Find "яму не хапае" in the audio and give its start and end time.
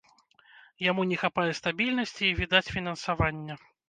0.85-1.45